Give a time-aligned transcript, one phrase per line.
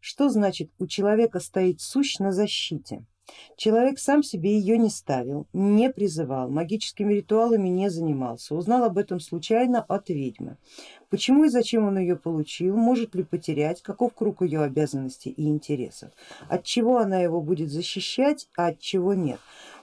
[0.00, 3.04] Что значит у человека стоит сущ на защите?
[3.56, 9.20] Человек сам себе ее не ставил, не призывал, магическими ритуалами не занимался, узнал об этом
[9.20, 10.56] случайно от ведьмы.
[11.10, 16.10] Почему и зачем он ее получил, может ли потерять, каков круг ее обязанностей и интересов,
[16.48, 19.38] от чего она его будет защищать, а от чего нет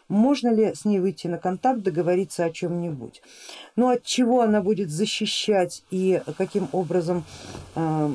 [0.09, 3.21] можно ли с ней выйти на контакт, договориться о чем-нибудь.
[3.75, 7.23] Но от чего она будет защищать и каким образом
[7.75, 8.09] э,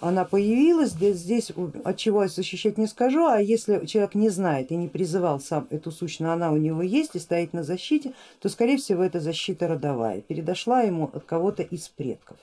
[0.00, 1.52] она появилась, здесь, здесь
[1.84, 5.90] от чего защищать не скажу, а если человек не знает и не призывал сам эту
[5.90, 9.68] сущность, но она у него есть и стоит на защите, то скорее всего это защита
[9.68, 12.36] родовая, передошла ему от кого-то из предков.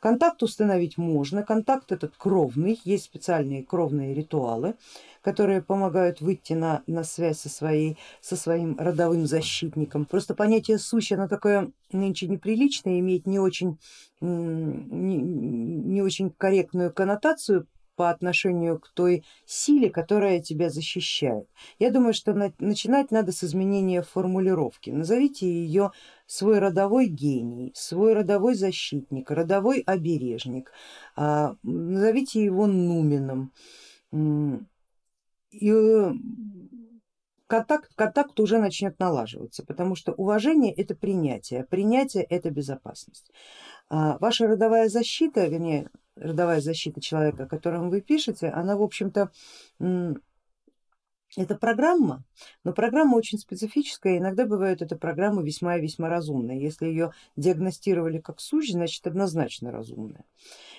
[0.00, 4.74] Контакт установить можно, контакт этот кровный, есть специальные кровные ритуалы,
[5.22, 10.04] которые помогают выйти на, на связь со, своей, со своим родовым защитником.
[10.04, 13.78] Просто понятие сущ, оно такое нынче неприличное, имеет не очень,
[14.20, 21.48] не, не очень корректную коннотацию по отношению к той силе, которая тебя защищает.
[21.78, 24.90] Я думаю, что начинать надо с изменения формулировки.
[24.90, 25.92] Назовите ее
[26.26, 30.70] свой родовой гений, свой родовой защитник, родовой обережник,
[31.16, 33.52] а, назовите его нуменом
[35.50, 36.12] и э,
[37.48, 43.32] контакт, контакт уже начнет налаживаться, потому что уважение это принятие, принятие это безопасность.
[43.88, 49.30] А ваша родовая защита, вернее родовая защита человека, о котором вы пишете, она в общем-то
[51.36, 52.24] это программа,
[52.64, 56.56] но программа очень специфическая, иногда бывает эта программа весьма и весьма разумная.
[56.56, 60.24] Если ее диагностировали как сущ, значит однозначно разумная.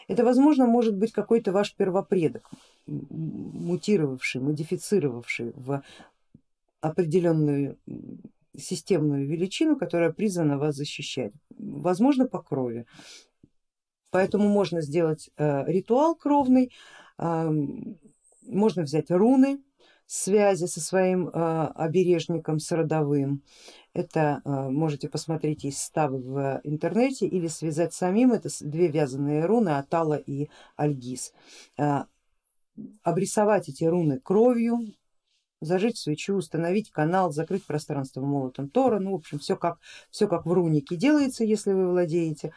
[0.07, 2.49] Это возможно может быть какой-то ваш первопредок,
[2.87, 5.83] мутировавший, модифицировавший в
[6.81, 7.77] определенную
[8.57, 12.85] системную величину, которая призвана вас защищать, возможно по крови.
[14.11, 16.71] Поэтому можно сделать э, ритуал кровный,
[17.17, 19.59] можно взять руны
[20.09, 23.43] связи со своим э, обережником, с родовым.
[23.93, 29.69] Это э, можете посмотреть, есть ставы в интернете или связать самим, это две вязаные руны
[29.69, 31.31] Атала и Альгиз.
[31.77, 32.05] Э,
[33.03, 34.79] обрисовать эти руны кровью,
[35.61, 38.69] зажечь свечу, установить канал, закрыть пространство молотом.
[38.69, 42.53] Тора, ну в общем все как, все как в рунике делается, если вы владеете,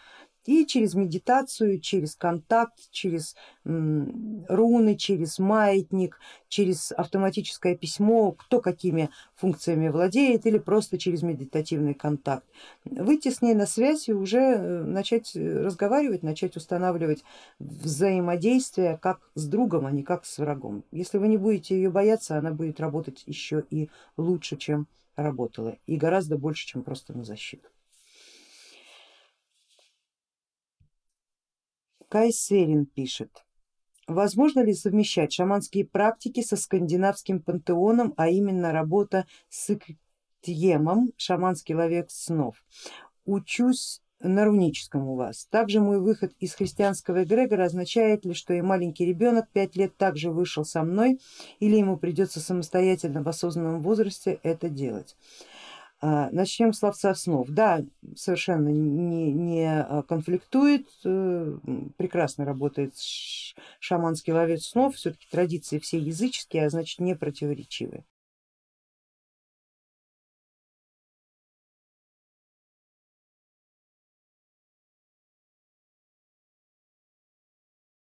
[0.46, 9.88] и через медитацию, через контакт, через руны, через маятник, через автоматическое письмо, кто какими функциями
[9.88, 12.46] владеет или просто через медитативный контакт.
[12.84, 17.24] Выйти с ней на связь и уже э, начать э, разговаривать, начать устанавливать
[17.58, 20.84] взаимодействие как с другом, а не как с врагом.
[20.90, 24.86] Если вы не будете ее бояться, она будет работать еще и лучше, чем
[25.16, 27.68] работала и гораздо больше, чем просто на защиту.
[32.12, 33.30] Кайсерин пишет,
[34.06, 42.12] возможно ли совмещать шаманские практики со скандинавским пантеоном, а именно работа с Иктьемом, шаманский ловец
[42.12, 42.62] снов.
[43.24, 45.46] Учусь на руническом у вас.
[45.46, 50.30] Также мой выход из христианского эгрегора означает ли, что и маленький ребенок пять лет также
[50.30, 51.18] вышел со мной
[51.60, 55.16] или ему придется самостоятельно в осознанном возрасте это делать.
[56.04, 57.48] А, начнем с ловца снов.
[57.48, 57.80] Да,
[58.16, 61.58] совершенно не, не а, конфликтует, э,
[61.96, 62.94] прекрасно работает
[63.80, 68.04] шаманский ловец снов, все-таки традиции все языческие, а значит не противоречивые.